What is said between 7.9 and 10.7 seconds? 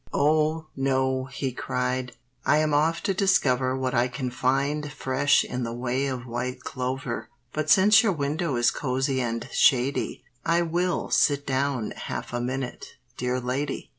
your window is cosy and shady, I